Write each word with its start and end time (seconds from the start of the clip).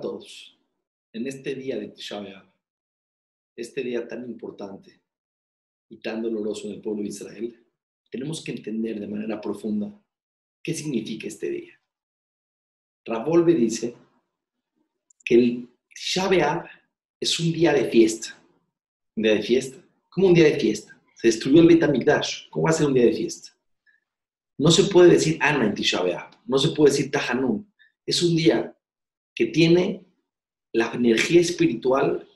Todos. 0.00 0.58
En 1.12 1.26
este 1.26 1.54
día 1.54 1.78
de 1.78 1.88
Tisha 1.88 2.50
este 3.56 3.82
día 3.82 4.08
tan 4.08 4.24
importante 4.24 5.02
y 5.88 5.98
tan 5.98 6.22
doloroso 6.22 6.68
en 6.68 6.74
el 6.74 6.80
pueblo 6.80 7.02
de 7.02 7.08
Israel, 7.08 7.66
tenemos 8.10 8.42
que 8.42 8.52
entender 8.52 8.98
de 8.98 9.08
manera 9.08 9.40
profunda 9.40 9.92
qué 10.62 10.72
significa 10.72 11.26
este 11.28 11.50
día. 11.50 11.80
Ravolve 13.04 13.54
dice 13.54 13.94
que 15.24 15.34
el 15.34 15.68
Tisha 15.94 16.64
es 17.18 17.40
un 17.40 17.52
día 17.52 17.74
de 17.74 17.90
fiesta. 17.90 18.42
Un 19.16 19.24
día 19.24 19.34
de 19.34 19.42
fiesta. 19.42 19.84
¿Cómo 20.08 20.28
un 20.28 20.34
día 20.34 20.44
de 20.44 20.58
fiesta? 20.58 20.98
Se 21.16 21.28
destruyó 21.28 21.60
el 21.60 21.68
Beit 21.68 21.82
HaMikdash. 21.82 22.48
¿Cómo 22.48 22.64
va 22.64 22.70
a 22.70 22.74
ser 22.74 22.86
un 22.86 22.94
día 22.94 23.04
de 23.04 23.12
fiesta? 23.12 23.50
No 24.56 24.70
se 24.70 24.84
puede 24.84 25.12
decir 25.12 25.36
Ana 25.40 25.66
en 25.66 25.74
Tisha. 25.74 26.30
No 26.46 26.58
se 26.58 26.70
puede 26.70 26.92
decir 26.92 27.10
Tahanun. 27.10 27.70
Es 28.06 28.22
un 28.22 28.36
día 28.36 28.74
que 29.34 29.46
tiene 29.46 30.06
la 30.72 30.92
energía 30.92 31.40
espiritual 31.40 32.28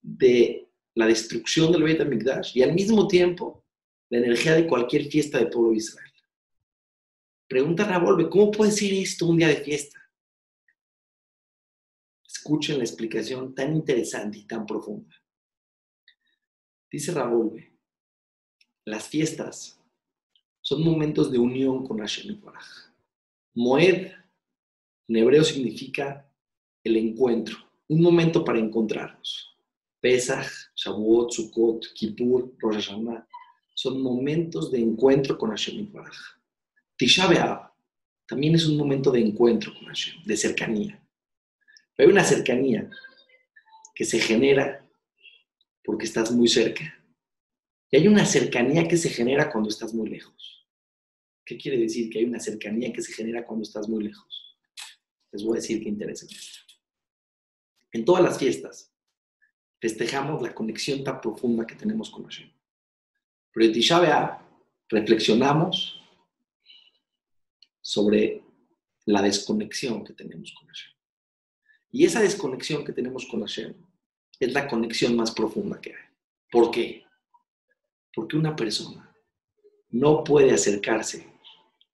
de 0.00 0.68
la 0.94 1.06
destrucción 1.06 1.72
del 1.72 1.82
Beit 1.82 2.00
HaMikdash 2.00 2.56
y 2.56 2.62
al 2.62 2.74
mismo 2.74 3.06
tiempo 3.06 3.64
la 4.10 4.18
energía 4.18 4.54
de 4.54 4.66
cualquier 4.66 5.06
fiesta 5.06 5.38
del 5.38 5.48
pueblo 5.48 5.70
de 5.70 5.78
Israel. 5.78 6.12
Pregunta 7.48 7.84
Ravolve, 7.84 8.28
¿cómo 8.28 8.50
puede 8.50 8.72
ser 8.72 8.92
esto 8.92 9.26
un 9.26 9.38
día 9.38 9.48
de 9.48 9.56
fiesta? 9.56 9.98
Escuchen 12.26 12.78
la 12.78 12.84
explicación 12.84 13.54
tan 13.54 13.74
interesante 13.74 14.38
y 14.38 14.44
tan 14.44 14.66
profunda. 14.66 15.14
Dice 16.90 17.12
Ravolve, 17.12 17.72
las 18.84 19.08
fiestas 19.08 19.78
son 20.60 20.82
momentos 20.82 21.30
de 21.30 21.38
unión 21.38 21.86
con 21.86 21.98
Hashem 21.98 22.40
Baraj. 22.40 22.92
Moed 23.54 24.12
en 25.08 25.16
hebreo 25.16 25.44
significa 25.44 26.28
el 26.84 26.96
encuentro, 26.96 27.56
un 27.88 28.00
momento 28.00 28.44
para 28.44 28.58
encontrarnos. 28.58 29.56
Pesach, 30.00 30.48
Shavuot, 30.74 31.30
Sukkot, 31.32 31.92
Kippur, 31.94 32.54
Rosh 32.58 32.88
Hashanah 32.88 33.26
son 33.74 34.02
momentos 34.02 34.70
de 34.70 34.80
encuentro 34.80 35.38
con 35.38 35.50
Hashem 35.50 35.90
Baraj. 35.92 36.16
Tisha 36.96 37.26
B'Av 37.26 37.72
también 38.26 38.54
es 38.54 38.66
un 38.66 38.76
momento 38.76 39.10
de 39.10 39.20
encuentro 39.20 39.72
con 39.74 39.86
Hashem, 39.86 40.22
de 40.24 40.36
cercanía. 40.36 41.02
Hay 41.98 42.06
una 42.06 42.24
cercanía 42.24 42.90
que 43.94 44.04
se 44.04 44.18
genera 44.18 44.88
porque 45.84 46.04
estás 46.04 46.32
muy 46.32 46.48
cerca. 46.48 46.82
Y 47.90 47.96
hay 47.96 48.08
una 48.08 48.24
cercanía 48.24 48.88
que 48.88 48.96
se 48.96 49.10
genera 49.10 49.50
cuando 49.50 49.68
estás 49.68 49.92
muy 49.92 50.08
lejos. 50.08 50.66
¿Qué 51.44 51.58
quiere 51.58 51.78
decir 51.78 52.08
que 52.08 52.20
hay 52.20 52.24
una 52.24 52.40
cercanía 52.40 52.92
que 52.92 53.02
se 53.02 53.12
genera 53.12 53.44
cuando 53.44 53.64
estás 53.64 53.88
muy 53.88 54.04
lejos? 54.04 54.51
Les 55.32 55.42
voy 55.42 55.56
a 55.56 55.60
decir 55.60 55.82
qué 55.82 55.88
interesa 55.88 56.26
En 57.90 58.04
todas 58.04 58.22
las 58.22 58.38
fiestas 58.38 58.92
festejamos 59.80 60.40
la 60.40 60.54
conexión 60.54 61.02
tan 61.02 61.20
profunda 61.20 61.66
que 61.66 61.74
tenemos 61.74 62.10
con 62.10 62.24
Hashem. 62.24 62.50
Pero 63.52 63.66
en 63.66 63.72
Tisha 63.72 64.46
reflexionamos 64.88 66.00
sobre 67.80 68.44
la 69.06 69.22
desconexión 69.22 70.04
que 70.04 70.12
tenemos 70.12 70.52
con 70.52 70.68
Hashem. 70.68 70.92
Y 71.90 72.04
esa 72.04 72.20
desconexión 72.20 72.84
que 72.84 72.92
tenemos 72.92 73.26
con 73.26 73.40
Hashem 73.40 73.74
es 74.38 74.52
la 74.52 74.68
conexión 74.68 75.16
más 75.16 75.32
profunda 75.32 75.80
que 75.80 75.90
hay. 75.94 76.04
¿Por 76.50 76.70
qué? 76.70 77.04
Porque 78.14 78.36
una 78.36 78.54
persona 78.54 79.14
no 79.90 80.22
puede 80.22 80.52
acercarse 80.52 81.26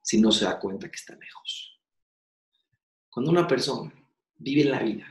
si 0.00 0.20
no 0.20 0.32
se 0.32 0.44
da 0.44 0.58
cuenta 0.58 0.88
que 0.88 0.96
está 0.96 1.14
lejos. 1.16 1.73
Cuando 3.14 3.30
una 3.30 3.46
persona 3.46 3.94
vive 4.38 4.64
la 4.64 4.82
vida 4.82 5.06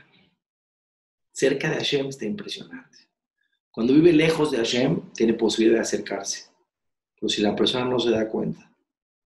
cerca 1.32 1.70
de 1.70 1.76
Hashem, 1.76 2.08
está 2.08 2.26
impresionante. 2.26 2.98
Cuando 3.70 3.94
vive 3.94 4.12
lejos 4.12 4.50
de 4.50 4.58
Hashem, 4.58 5.10
tiene 5.14 5.32
posibilidad 5.32 5.78
de 5.78 5.84
acercarse. 5.84 6.50
Pero 7.14 7.30
si 7.30 7.40
la 7.40 7.56
persona 7.56 7.86
no 7.86 7.98
se 7.98 8.10
da 8.10 8.28
cuenta 8.28 8.70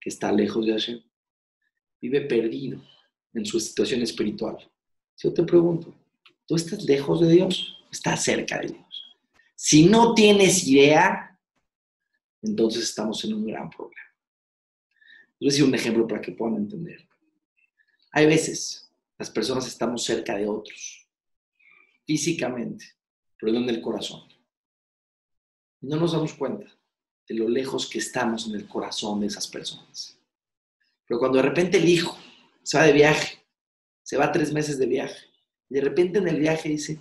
que 0.00 0.08
está 0.08 0.30
lejos 0.30 0.64
de 0.64 0.72
Hashem, 0.72 1.02
vive 2.00 2.20
perdido 2.20 2.80
en 3.34 3.44
su 3.44 3.58
situación 3.58 4.00
espiritual. 4.02 4.56
Yo 5.16 5.34
te 5.34 5.42
pregunto, 5.42 5.92
¿tú 6.46 6.54
estás 6.54 6.84
lejos 6.84 7.20
de 7.20 7.30
Dios? 7.30 7.84
¿Estás 7.90 8.22
cerca 8.22 8.60
de 8.60 8.68
Dios? 8.68 9.16
Si 9.56 9.86
no 9.86 10.14
tienes 10.14 10.68
idea, 10.68 11.36
entonces 12.42 12.84
estamos 12.84 13.24
en 13.24 13.34
un 13.34 13.44
gran 13.44 13.68
problema. 13.68 14.14
Les 15.40 15.40
voy 15.40 15.48
a 15.48 15.50
decir 15.50 15.64
un 15.64 15.74
ejemplo 15.74 16.06
para 16.06 16.20
que 16.20 16.30
puedan 16.30 16.58
entender. 16.58 17.07
Hay 18.18 18.26
veces 18.26 18.90
las 19.16 19.30
personas 19.30 19.68
estamos 19.68 20.02
cerca 20.02 20.36
de 20.36 20.48
otros, 20.48 21.08
físicamente, 22.04 22.84
pero 23.38 23.52
no 23.52 23.60
en 23.60 23.68
el 23.68 23.80
corazón. 23.80 24.22
No 25.82 25.98
nos 25.98 26.10
damos 26.10 26.34
cuenta 26.34 26.66
de 27.28 27.34
lo 27.36 27.48
lejos 27.48 27.88
que 27.88 28.00
estamos 28.00 28.48
en 28.48 28.56
el 28.56 28.66
corazón 28.66 29.20
de 29.20 29.28
esas 29.28 29.46
personas. 29.46 30.18
Pero 31.06 31.20
cuando 31.20 31.36
de 31.36 31.44
repente 31.44 31.78
el 31.78 31.88
hijo 31.88 32.18
se 32.64 32.78
va 32.78 32.86
de 32.86 32.92
viaje, 32.92 33.38
se 34.02 34.16
va 34.16 34.32
tres 34.32 34.52
meses 34.52 34.80
de 34.80 34.86
viaje, 34.86 35.26
y 35.70 35.76
de 35.76 35.82
repente 35.82 36.18
en 36.18 36.26
el 36.26 36.40
viaje 36.40 36.70
dice, 36.70 36.98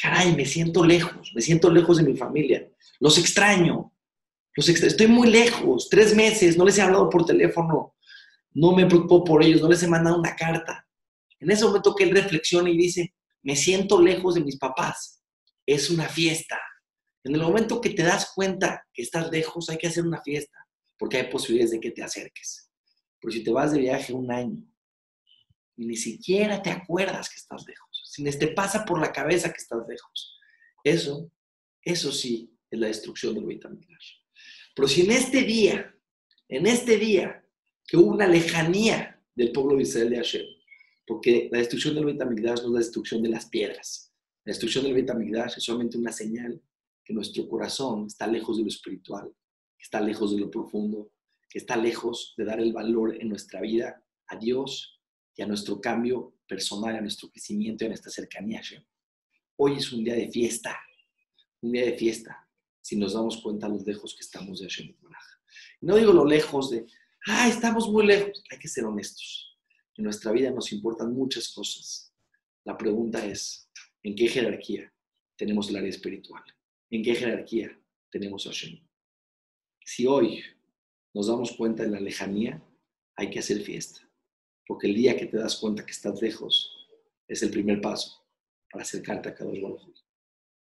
caray, 0.00 0.36
me 0.36 0.46
siento 0.46 0.84
lejos, 0.84 1.32
me 1.34 1.42
siento 1.42 1.68
lejos 1.68 1.96
de 1.96 2.04
mi 2.04 2.16
familia, 2.16 2.70
los 3.00 3.18
extraño, 3.18 3.92
los 4.54 4.68
estoy 4.68 5.08
muy 5.08 5.30
lejos, 5.30 5.88
tres 5.90 6.14
meses, 6.14 6.56
no 6.56 6.64
les 6.64 6.78
he 6.78 6.82
hablado 6.82 7.10
por 7.10 7.24
teléfono, 7.24 7.96
no 8.52 8.72
me 8.72 8.86
preocupo 8.86 9.24
por 9.24 9.42
ellos, 9.42 9.60
no 9.60 9.68
les 9.68 9.82
he 9.82 9.88
mandado 9.88 10.18
una 10.18 10.34
carta. 10.36 10.86
En 11.38 11.50
ese 11.50 11.64
momento 11.64 11.94
que 11.94 12.04
él 12.04 12.10
reflexiona 12.10 12.70
y 12.70 12.76
dice, 12.76 13.14
me 13.42 13.56
siento 13.56 14.00
lejos 14.00 14.34
de 14.34 14.42
mis 14.42 14.58
papás, 14.58 15.22
es 15.66 15.90
una 15.90 16.08
fiesta. 16.08 16.58
En 17.24 17.34
el 17.34 17.42
momento 17.42 17.80
que 17.80 17.90
te 17.90 18.02
das 18.02 18.32
cuenta 18.34 18.86
que 18.92 19.02
estás 19.02 19.30
lejos, 19.30 19.68
hay 19.70 19.78
que 19.78 19.86
hacer 19.86 20.04
una 20.04 20.20
fiesta, 20.22 20.66
porque 20.98 21.18
hay 21.18 21.30
posibilidades 21.30 21.72
de 21.72 21.80
que 21.80 21.90
te 21.90 22.02
acerques. 22.02 22.70
Pero 23.20 23.32
si 23.32 23.44
te 23.44 23.50
vas 23.50 23.72
de 23.72 23.80
viaje 23.80 24.12
un 24.12 24.30
año 24.30 24.64
y 25.76 25.86
ni 25.86 25.96
siquiera 25.96 26.62
te 26.62 26.70
acuerdas 26.70 27.28
que 27.28 27.36
estás 27.36 27.64
lejos, 27.66 28.02
si 28.04 28.24
te 28.24 28.48
pasa 28.48 28.84
por 28.84 29.00
la 29.00 29.12
cabeza 29.12 29.50
que 29.50 29.58
estás 29.58 29.80
lejos, 29.88 30.38
eso, 30.82 31.30
eso 31.82 32.12
sí 32.12 32.56
es 32.70 32.78
la 32.78 32.86
destrucción 32.86 33.34
del 33.34 33.44
Beit 33.44 33.64
Pero 34.74 34.88
si 34.88 35.02
en 35.02 35.10
este 35.10 35.42
día, 35.42 35.94
en 36.48 36.66
este 36.66 36.96
día, 36.96 37.39
que 37.90 37.96
hubo 37.96 38.12
una 38.12 38.28
lejanía 38.28 39.20
del 39.34 39.50
pueblo 39.50 39.74
de 39.74 39.82
Israel 39.82 40.10
de 40.10 40.16
Hashem. 40.18 40.46
Porque 41.04 41.48
la 41.50 41.58
destrucción 41.58 41.96
del 41.96 42.04
Beit 42.04 42.22
no 42.22 42.54
es 42.54 42.62
la 42.62 42.78
destrucción 42.78 43.20
de 43.20 43.30
las 43.30 43.46
piedras. 43.46 44.12
La 44.44 44.52
destrucción 44.52 44.84
del 44.84 44.94
Beit 44.94 45.10
es 45.10 45.64
solamente 45.64 45.98
una 45.98 46.12
señal 46.12 46.62
que 47.04 47.12
nuestro 47.12 47.48
corazón 47.48 48.06
está 48.06 48.28
lejos 48.28 48.58
de 48.58 48.62
lo 48.62 48.68
espiritual, 48.68 49.34
que 49.76 49.82
está 49.82 50.00
lejos 50.00 50.30
de 50.30 50.38
lo 50.38 50.48
profundo, 50.48 51.10
que 51.48 51.58
está 51.58 51.76
lejos 51.76 52.34
de 52.36 52.44
dar 52.44 52.60
el 52.60 52.72
valor 52.72 53.20
en 53.20 53.28
nuestra 53.28 53.60
vida 53.60 54.00
a 54.28 54.36
Dios 54.36 55.00
y 55.34 55.42
a 55.42 55.48
nuestro 55.48 55.80
cambio 55.80 56.36
personal, 56.46 56.94
a 56.94 57.00
nuestro 57.00 57.28
crecimiento 57.28 57.82
y 57.82 57.86
a 57.86 57.88
nuestra 57.88 58.12
cercanía 58.12 58.60
a 58.60 58.62
Hashem. 58.62 58.84
Hoy 59.56 59.78
es 59.78 59.90
un 59.90 60.04
día 60.04 60.14
de 60.14 60.30
fiesta, 60.30 60.78
un 61.60 61.72
día 61.72 61.86
de 61.86 61.98
fiesta, 61.98 62.48
si 62.80 62.94
nos 62.94 63.14
damos 63.14 63.38
cuenta 63.38 63.68
los 63.68 63.84
lejos 63.84 64.14
que 64.14 64.22
estamos 64.22 64.60
de 64.60 64.66
Hashem. 64.66 64.94
No 65.80 65.96
digo 65.96 66.12
lo 66.12 66.24
lejos 66.24 66.70
de, 66.70 66.86
ah, 67.26 67.48
estamos 67.48 67.88
muy 67.88 68.06
lejos. 68.06 68.42
Hay 68.50 68.58
que 68.58 68.68
ser 68.68 68.84
honestos. 68.84 69.58
En 69.96 70.04
nuestra 70.04 70.32
vida 70.32 70.50
nos 70.50 70.72
importan 70.72 71.12
muchas 71.12 71.52
cosas. 71.52 72.12
La 72.64 72.76
pregunta 72.76 73.24
es, 73.24 73.70
¿en 74.02 74.14
qué 74.14 74.28
jerarquía 74.28 74.92
tenemos 75.36 75.68
el 75.68 75.76
área 75.76 75.90
espiritual? 75.90 76.42
¿En 76.90 77.02
qué 77.02 77.14
jerarquía 77.14 77.78
tenemos 78.10 78.46
a 78.46 78.50
Hashem? 78.50 78.80
Si 79.84 80.06
hoy 80.06 80.42
nos 81.14 81.26
damos 81.26 81.52
cuenta 81.52 81.82
de 81.82 81.90
la 81.90 82.00
lejanía, 82.00 82.62
hay 83.16 83.30
que 83.30 83.40
hacer 83.40 83.60
fiesta. 83.60 84.00
Porque 84.66 84.86
el 84.86 84.94
día 84.94 85.16
que 85.16 85.26
te 85.26 85.36
das 85.36 85.56
cuenta 85.56 85.84
que 85.84 85.92
estás 85.92 86.22
lejos 86.22 86.88
es 87.26 87.42
el 87.42 87.50
primer 87.50 87.80
paso 87.80 88.24
para 88.70 88.82
acercarte 88.82 89.28
a 89.28 89.34
cada 89.34 89.50
uno. 89.50 89.78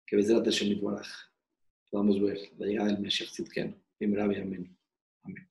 Que 0.06 0.16
ves 0.16 0.28
de 0.28 0.34
la 0.34 0.44
Hashem 0.44 0.80
podamos 1.90 2.20
ver 2.20 2.38
la 2.58 2.66
llegada 2.66 2.88
del 2.92 3.00
Mesías 3.00 3.32
Tzidkenu. 3.32 3.74
Amén. 4.00 4.76
Amén. 5.22 5.48